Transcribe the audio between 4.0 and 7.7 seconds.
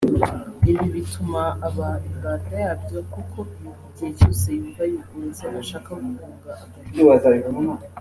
cyose yumva yigunze ashaka guhunga agahinda